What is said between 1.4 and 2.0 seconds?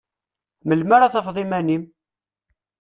iman-im?